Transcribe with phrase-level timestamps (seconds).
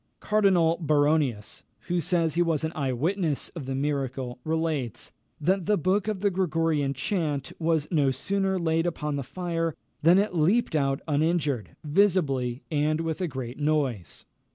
[0.19, 5.77] Cardinal Baronius, who says he was an eye witness of the miracle, relates, that the
[5.77, 10.75] book of the Gregorian chant was no sooner laid upon the fire, than it leaped
[10.75, 14.25] out uninjured, visibly, and with a great noise.